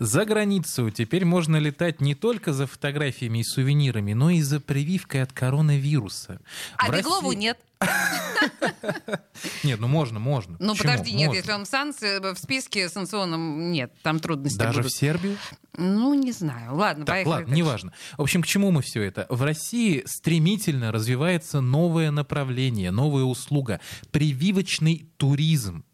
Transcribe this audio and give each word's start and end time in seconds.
За 0.00 0.24
границу 0.24 0.90
теперь 0.90 1.26
можно 1.26 1.56
летать 1.56 2.00
не 2.00 2.14
только 2.14 2.54
за 2.54 2.66
фотографиями 2.66 3.40
и 3.40 3.44
сувенирами, 3.44 4.14
но 4.14 4.30
и 4.30 4.40
за 4.40 4.58
прививкой 4.58 5.22
от 5.22 5.32
коронавируса. 5.34 6.40
А 6.78 6.90
В 6.90 6.96
Беглову 6.96 7.28
России- 7.28 7.38
нет. 7.38 7.58
Нет, 9.62 9.80
ну 9.80 9.88
можно, 9.88 10.18
можно. 10.18 10.56
Ну, 10.58 10.74
подожди, 10.76 11.12
нет, 11.14 11.32
если 11.32 11.52
он 11.52 11.64
в, 11.64 11.68
санкции, 11.68 12.18
в 12.18 12.38
списке 12.38 12.90
санкционном, 12.90 13.72
нет, 13.72 13.90
там 14.02 14.20
трудности 14.20 14.58
Даже 14.58 14.82
в 14.82 14.90
Сербию? 14.90 15.38
Ну, 15.78 16.12
не 16.12 16.32
знаю. 16.32 16.74
Ладно, 16.74 17.06
Так, 17.06 17.14
поехали. 17.14 17.32
ладно, 17.32 17.54
неважно. 17.54 17.92
В 18.18 18.22
общем, 18.22 18.42
к 18.42 18.46
чему 18.46 18.70
мы 18.70 18.82
все 18.82 19.02
это? 19.02 19.26
В 19.30 19.42
России 19.42 20.02
стремительно 20.06 20.92
развивается 20.92 21.62
новое 21.62 22.10
направление, 22.10 22.90
новая 22.90 23.24
услуга— 23.24 23.80
прививочный 24.10 25.08
туризм. 25.16 25.84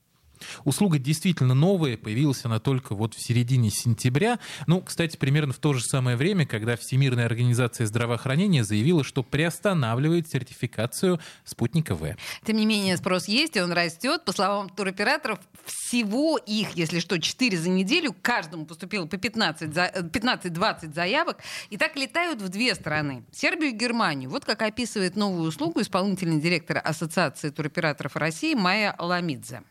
Услуга 0.65 0.99
действительно 0.99 1.55
новая, 1.55 1.97
появилась 1.97 2.45
она 2.45 2.61
только 2.61 2.95
вот 2.95 3.15
в 3.15 3.21
середине 3.25 3.71
сентября. 3.71 4.39
Ну, 4.67 4.81
кстати, 4.81 5.17
примерно 5.17 5.53
в 5.53 5.59
то 5.59 5.73
же 5.73 5.81
самое 5.83 6.17
время, 6.17 6.47
когда 6.47 6.77
Всемирная 6.77 7.27
организация 7.27 7.87
здравоохранения 7.87 8.65
заявила, 8.65 9.05
что 9.05 9.23
приостанавливает 9.23 10.29
сертификацию 10.29 11.21
спутника 11.45 11.95
В. 11.95 12.17
Тем 12.45 12.57
не 12.57 12.67
менее, 12.67 12.97
спрос 12.97 13.29
есть, 13.29 13.57
и 13.57 13.61
он 13.61 13.73
растет. 13.73 14.25
По 14.25 14.33
словам 14.33 14.69
туроператоров, 14.69 15.39
всего 15.65 16.37
их, 16.39 16.73
если 16.73 17.01
что, 17.01 17.19
4 17.19 17.57
за 17.57 17.69
неделю. 17.69 18.15
Каждому 18.23 18.67
поступило 18.67 19.07
по 19.07 19.17
15 19.17 19.73
за- 19.75 19.91
э, 19.93 20.03
15-20 20.03 20.95
заявок. 20.95 21.39
И 21.71 21.77
так 21.77 21.97
летают 21.97 22.41
в 22.43 22.49
две 22.49 22.75
страны. 22.75 23.25
Сербию 23.33 23.71
и 23.71 23.77
Германию. 23.77 24.31
Вот 24.31 24.45
как 24.45 24.63
описывает 24.63 25.17
новую 25.17 25.49
услугу 25.49 25.81
исполнительный 25.81 26.41
директор 26.41 26.81
Ассоциации 26.83 27.51
туроператоров 27.51 28.17
России 28.17 28.55
Майя 28.55 28.95
Ламидзе. 28.99 29.63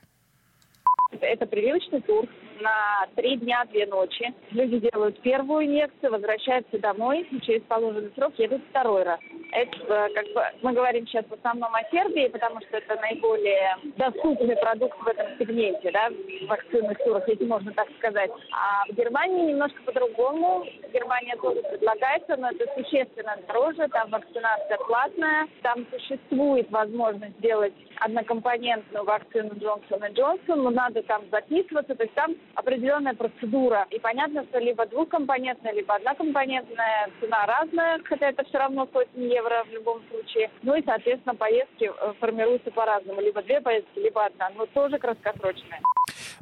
Это 1.36 1.48
прививочный 1.48 2.00
тур 2.00 2.26
на 2.62 3.08
три 3.18 3.36
дня, 3.36 3.66
две 3.66 3.86
ночи. 3.88 4.34
Люди 4.52 4.80
делают 4.80 5.20
первую 5.20 5.66
инъекцию, 5.66 6.14
возвращаются 6.14 6.80
домой, 6.80 7.28
через 7.42 7.62
положенный 7.64 8.10
срок 8.16 8.32
едут 8.38 8.62
второй 8.70 9.04
раз. 9.04 9.20
Это 9.52 9.78
э, 9.78 10.14
как 10.14 10.26
бы 10.34 10.42
мы 10.62 10.72
говорим 10.72 11.06
сейчас 11.08 11.26
в 11.26 11.34
основном 11.34 11.76
о 11.76 11.84
Сербии, 11.92 12.30
потому 12.30 12.62
что 12.62 12.78
это 12.78 12.96
наиболее 13.02 13.76
доступный 13.98 14.56
продукт 14.56 14.98
в 15.02 15.08
этом 15.08 15.28
сегменте, 15.38 15.92
да, 15.92 16.10
в 16.10 16.48
вакцинных 16.48 16.98
турах, 17.04 17.28
если 17.28 17.44
можно 17.44 17.74
так 17.74 17.90
сказать. 17.98 18.32
А 18.54 18.86
в 18.90 18.96
Германии 18.96 19.52
немножко 19.52 19.82
по-другому. 19.84 20.66
Германия 20.96 21.36
тоже 21.36 21.62
предлагается, 21.62 22.38
но 22.38 22.52
это 22.52 22.66
существенно 22.74 23.38
дороже, 23.48 23.88
там 23.90 24.10
вакцинация 24.12 24.78
платная, 24.88 25.48
там 25.62 25.86
существует 25.92 26.72
возможность 26.72 27.38
сделать 27.40 27.74
однокомпонентную 28.00 29.04
вакцину 29.04 29.56
Джонсон 29.60 30.06
и 30.06 30.14
Джонсон, 30.14 30.64
но 30.64 30.70
надо 30.70 31.04
там 31.04 31.24
записываться, 31.32 31.96
то 31.96 32.04
есть 32.04 32.16
там 32.16 32.36
определенная 32.56 33.14
процедура. 33.14 33.88
И 33.90 34.00
понятно, 34.00 34.46
что 34.46 34.60
либо 34.60 34.86
двухкомпонентная, 34.86 35.74
либо 35.74 35.96
однокомпонентная 35.96 37.10
цена 37.20 37.46
разная, 37.46 38.00
хотя 38.06 38.30
это 38.30 38.46
все 38.46 38.58
равно 38.58 38.88
сотни 38.94 39.26
евро 39.26 39.66
в 39.66 39.74
любом 39.74 40.02
случае. 40.10 40.50
Ну 40.64 40.76
и, 40.76 40.84
соответственно, 40.86 41.36
поездки 41.36 41.92
э, 41.92 42.14
формируются 42.20 42.72
по-разному. 42.72 43.20
Либо 43.20 43.42
две 43.42 43.60
поездки, 43.60 44.00
либо 44.00 44.26
одна, 44.26 44.50
но 44.56 44.66
тоже 44.68 44.98
краткосрочная. 44.98 45.82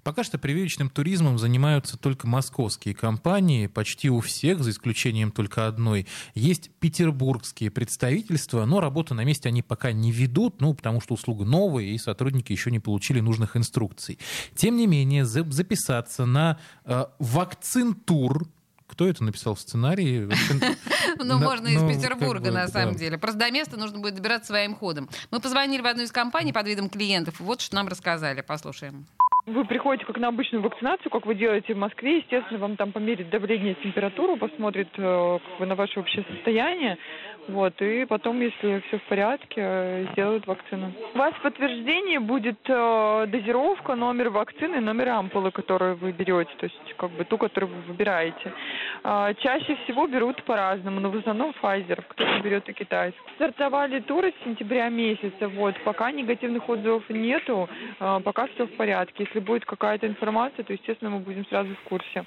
Пока 0.03 0.23
что 0.23 0.37
прививочным 0.37 0.89
туризмом 0.89 1.37
занимаются 1.37 1.97
только 1.97 2.27
московские 2.27 2.95
компании. 2.95 3.67
Почти 3.67 4.09
у 4.09 4.19
всех, 4.19 4.63
за 4.63 4.71
исключением 4.71 5.31
только 5.31 5.67
одной, 5.67 6.07
есть 6.35 6.71
петербургские 6.79 7.71
представительства, 7.71 8.65
но 8.65 8.79
работу 8.79 9.13
на 9.13 9.23
месте 9.23 9.49
они 9.49 9.61
пока 9.61 9.91
не 9.91 10.11
ведут, 10.11 10.61
ну, 10.61 10.73
потому 10.73 11.01
что 11.01 11.13
услуга 11.13 11.45
новая, 11.45 11.85
и 11.85 11.97
сотрудники 11.97 12.51
еще 12.51 12.71
не 12.71 12.79
получили 12.79 13.19
нужных 13.19 13.57
инструкций. 13.57 14.19
Тем 14.55 14.77
не 14.77 14.87
менее, 14.87 15.25
за- 15.25 15.49
записаться 15.49 16.25
на 16.25 16.59
э, 16.85 17.05
вакцин-тур, 17.19 18.47
кто 18.93 19.07
это 19.07 19.23
написал 19.23 19.55
в 19.55 19.59
сценарии? 19.59 20.29
Ну, 21.17 21.37
можно 21.37 21.67
из 21.67 21.81
ну, 21.81 21.89
Петербурга, 21.89 22.51
на 22.51 22.67
самом 22.67 22.95
деле. 22.95 23.17
Просто 23.17 23.39
до 23.39 23.51
места 23.51 23.77
нужно 23.77 23.99
будет 23.99 24.15
добираться 24.15 24.47
своим 24.47 24.75
ходом. 24.75 25.09
Мы 25.31 25.39
позвонили 25.39 25.81
в 25.81 25.85
одну 25.85 26.03
из 26.03 26.11
компаний 26.11 26.53
под 26.53 26.67
видом 26.67 26.89
клиентов, 26.89 27.39
вот 27.39 27.61
что 27.61 27.75
нам 27.75 27.87
рассказали. 27.87 28.41
Послушаем. 28.41 29.05
Вы 29.45 29.65
приходите 29.65 30.05
как 30.05 30.17
на 30.19 30.29
обычную 30.29 30.61
вакцинацию, 30.61 31.11
как 31.11 31.25
вы 31.25 31.35
делаете 31.35 31.73
в 31.73 31.77
Москве. 31.77 32.19
Естественно, 32.19 32.59
вам 32.59 32.77
там 32.77 32.93
померят 32.93 33.29
давление, 33.29 33.73
температуру, 33.75 34.37
посмотрят 34.37 34.87
э, 34.95 35.39
как 35.45 35.59
бы 35.59 35.65
на 35.65 35.75
ваше 35.75 35.99
общее 35.99 36.23
состояние. 36.31 36.97
Вот, 37.49 37.73
и 37.81 38.05
потом, 38.05 38.39
если 38.39 38.81
все 38.87 38.99
в 38.99 39.03
порядке, 39.03 39.55
э, 39.57 40.05
сделают 40.13 40.47
вакцину. 40.47 40.93
У 41.13 41.17
вас 41.17 41.33
в 41.33 41.41
подтверждении 41.41 42.19
будет 42.19 42.57
э, 42.69 43.25
дозировка, 43.27 43.95
номер 43.95 44.29
вакцины, 44.29 44.79
номер 44.79 45.09
ампулы, 45.09 45.51
которую 45.51 45.97
вы 45.97 46.13
берете, 46.13 46.51
то 46.57 46.63
есть 46.63 46.93
как 46.95 47.11
бы 47.11 47.25
ту, 47.25 47.37
которую 47.37 47.69
вы 47.73 47.81
выбираете. 47.81 48.53
А, 49.03 49.33
чаще 49.33 49.75
всего 49.83 50.07
берут 50.07 50.41
по-разному, 50.43 51.01
но 51.01 51.09
в 51.09 51.17
основном 51.17 51.53
Pfizer, 51.61 52.01
кто-то 52.07 52.39
берет 52.39 52.69
и 52.69 52.73
китайский. 52.73 53.19
Стартовали 53.35 53.99
туры 53.99 54.33
с 54.39 54.43
сентября 54.45 54.87
месяца, 54.87 55.49
вот, 55.49 55.75
пока 55.83 56.11
негативных 56.13 56.69
отзывов 56.69 57.03
нету, 57.09 57.67
пока 57.99 58.47
все 58.47 58.67
в 58.67 58.71
порядке. 58.77 59.25
Если 59.33 59.45
будет 59.45 59.65
какая-то 59.65 60.05
информация, 60.07 60.63
то, 60.63 60.73
естественно, 60.73 61.09
мы 61.09 61.19
будем 61.19 61.45
сразу 61.47 61.73
в 61.73 61.89
курсе. 61.89 62.23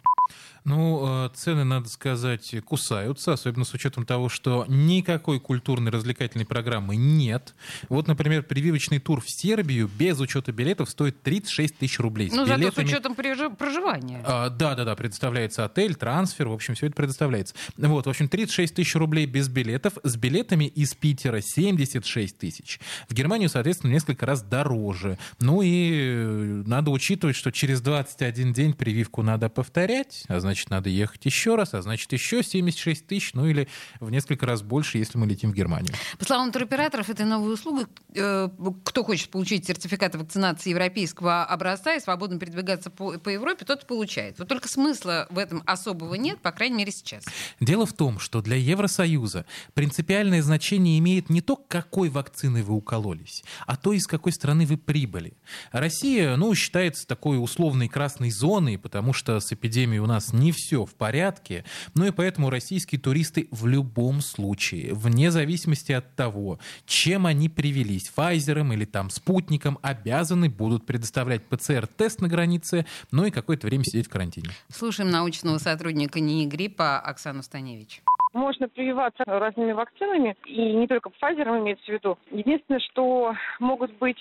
Ну, 0.64 1.26
э, 1.26 1.30
цены, 1.34 1.62
надо 1.62 1.88
сказать, 1.88 2.52
кусаются, 2.64 3.32
особенно 3.32 3.64
с 3.64 3.72
учетом 3.74 4.04
того, 4.04 4.28
что 4.28 4.64
никакой 4.66 5.38
культурной 5.38 5.92
развлекательной 5.92 6.44
программы 6.44 6.96
нет. 6.96 7.54
Вот, 7.88 8.08
например, 8.08 8.42
прививочный 8.42 8.98
тур 8.98 9.20
в 9.20 9.30
Сербию 9.30 9.88
без 9.88 10.18
учета 10.18 10.50
билетов 10.50 10.90
стоит 10.90 11.22
36 11.22 11.78
тысяч 11.78 12.00
рублей. 12.00 12.30
Ну, 12.32 12.44
зато 12.44 12.56
с 12.56 12.58
билетами- 12.58 12.84
учетом 12.86 13.14
проживания. 13.14 14.22
А, 14.26 14.48
Да, 14.50 14.74
да, 14.74 14.84
да, 14.84 14.96
предоставляется 14.96 15.64
отель, 15.64 15.94
трансфер, 15.94 16.48
в 16.48 16.52
общем, 16.52 16.74
все 16.74 16.86
это 16.86 16.96
предоставляется. 16.96 17.54
Вот, 17.76 18.06
в 18.06 18.10
общем, 18.10 18.28
36 18.28 18.74
тысяч 18.74 18.96
рублей 18.96 19.26
без 19.26 19.48
билетов, 19.48 19.92
с 20.02 20.16
билетами 20.16 20.64
из 20.64 20.94
Питера 20.94 21.40
76 21.40 22.36
тысяч. 22.36 22.80
В 23.08 23.14
Германию, 23.14 23.48
соответственно, 23.48 23.92
несколько 23.92 24.26
раз 24.26 24.42
дороже. 24.42 25.18
Ну 25.38 25.62
и 25.62 25.92
э, 25.92 26.62
надо 26.66 26.90
учитывать, 26.96 27.36
что 27.36 27.52
через 27.52 27.80
21 27.80 28.52
день 28.52 28.72
прививку 28.74 29.22
надо 29.22 29.48
повторять, 29.48 30.24
а 30.28 30.40
значит, 30.40 30.70
надо 30.70 30.88
ехать 30.88 31.24
еще 31.24 31.54
раз, 31.54 31.74
а 31.74 31.82
значит, 31.82 32.12
еще 32.12 32.42
76 32.42 33.06
тысяч, 33.06 33.34
ну 33.34 33.46
или 33.46 33.68
в 34.00 34.10
несколько 34.10 34.46
раз 34.46 34.62
больше, 34.62 34.98
если 34.98 35.18
мы 35.18 35.26
летим 35.26 35.52
в 35.52 35.54
Германию. 35.54 35.94
По 36.18 36.24
словам 36.24 36.50
туроператоров, 36.50 37.08
этой 37.08 37.26
новой 37.26 37.54
услуги, 37.54 37.86
э, 38.14 38.48
кто 38.84 39.04
хочет 39.04 39.30
получить 39.30 39.66
сертификат 39.66 40.14
вакцинации 40.16 40.70
европейского 40.70 41.44
образца 41.44 41.94
и 41.94 42.00
свободно 42.00 42.38
передвигаться 42.38 42.90
по, 42.90 43.18
по 43.18 43.28
Европе, 43.28 43.64
тот 43.64 43.86
получает. 43.86 44.38
Вот 44.38 44.48
только 44.48 44.68
смысла 44.68 45.26
в 45.30 45.38
этом 45.38 45.62
особого 45.66 46.14
нет, 46.14 46.40
по 46.40 46.52
крайней 46.52 46.76
мере, 46.76 46.92
сейчас. 46.92 47.24
Дело 47.60 47.86
в 47.86 47.92
том, 47.92 48.18
что 48.18 48.40
для 48.40 48.56
Евросоюза 48.56 49.44
принципиальное 49.74 50.42
значение 50.42 50.98
имеет 50.98 51.30
не 51.30 51.40
то, 51.40 51.56
какой 51.56 52.08
вакциной 52.08 52.62
вы 52.62 52.74
укололись, 52.74 53.44
а 53.66 53.76
то, 53.76 53.92
из 53.92 54.06
какой 54.06 54.32
страны 54.32 54.66
вы 54.66 54.76
прибыли. 54.76 55.34
Россия, 55.72 56.36
ну, 56.36 56.54
считается 56.86 57.08
такой 57.08 57.42
условной 57.42 57.88
красной 57.88 58.30
зоной, 58.30 58.78
потому 58.78 59.12
что 59.12 59.40
с 59.40 59.52
эпидемией 59.52 59.98
у 59.98 60.06
нас 60.06 60.32
не 60.32 60.52
все 60.52 60.84
в 60.84 60.94
порядке, 60.94 61.64
ну 61.96 62.06
и 62.06 62.12
поэтому 62.12 62.48
российские 62.48 63.00
туристы 63.00 63.48
в 63.50 63.66
любом 63.66 64.20
случае, 64.20 64.94
вне 64.94 65.32
зависимости 65.32 65.90
от 65.90 66.14
того, 66.14 66.60
чем 66.84 67.26
они 67.26 67.48
привелись, 67.48 68.12
Pfizer 68.16 68.72
или 68.72 68.84
там 68.84 69.10
спутником, 69.10 69.78
обязаны 69.82 70.48
будут 70.48 70.86
предоставлять 70.86 71.42
ПЦР-тест 71.48 72.20
на 72.20 72.28
границе, 72.28 72.86
ну 73.10 73.24
и 73.24 73.32
какое-то 73.32 73.66
время 73.66 73.82
сидеть 73.82 74.06
в 74.06 74.10
карантине. 74.10 74.50
Слушаем 74.68 75.10
научного 75.10 75.58
сотрудника 75.58 76.20
НИИ 76.20 76.46
гриппа 76.46 77.00
Оксану 77.00 77.42
Станевич. 77.42 78.00
Можно 78.32 78.68
прививаться 78.68 79.24
разными 79.26 79.72
вакцинами, 79.72 80.36
и 80.46 80.60
не 80.74 80.86
только 80.86 81.08
Pfizer 81.08 81.58
имеется 81.58 81.86
в 81.86 81.88
виду. 81.88 82.18
Единственное, 82.30 82.80
что 82.80 83.34
могут 83.58 83.92
быть 83.98 84.18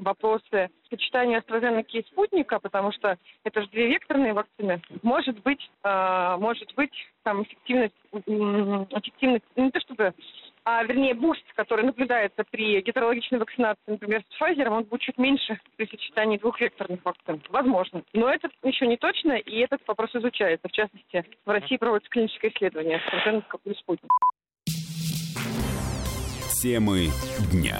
вопросы 0.00 0.70
сочетания 0.88 1.40
AstraZeneca 1.40 1.86
и 1.92 2.02
спутника, 2.02 2.58
потому 2.58 2.92
что 2.92 3.16
это 3.44 3.62
же 3.62 3.68
две 3.68 3.88
векторные 3.88 4.32
вакцины. 4.32 4.82
Может 5.02 5.40
быть, 5.42 5.70
э, 5.84 6.36
может 6.38 6.74
быть, 6.74 6.92
там 7.22 7.42
эффективность, 7.42 7.94
эффективность, 8.12 9.44
ну, 9.56 9.64
не 9.64 9.70
то 9.70 9.80
чтобы, 9.80 10.14
а 10.64 10.82
вернее 10.84 11.14
буст, 11.14 11.44
который 11.54 11.84
наблюдается 11.84 12.44
при 12.50 12.80
гетерологичной 12.80 13.38
вакцинации, 13.38 13.80
например, 13.86 14.22
с 14.28 14.42
Pfizer, 14.42 14.68
он 14.68 14.84
будет 14.84 15.02
чуть 15.02 15.18
меньше 15.18 15.58
при 15.76 15.86
сочетании 15.86 16.38
двух 16.38 16.60
векторных 16.60 17.04
вакцин. 17.04 17.42
Возможно. 17.48 18.02
Но 18.12 18.28
это 18.28 18.48
еще 18.62 18.86
не 18.86 18.96
точно, 18.96 19.32
и 19.32 19.58
этот 19.60 19.80
вопрос 19.86 20.14
изучается. 20.14 20.68
В 20.68 20.72
частности, 20.72 21.24
в 21.44 21.50
России 21.50 21.76
проводится 21.76 22.10
клиническое 22.10 22.50
исследование 22.50 22.98
AstraZeneca 22.98 23.58
плюс 23.62 23.78
спутник. 23.78 24.10
Темы 26.62 27.06
дня. 27.52 27.78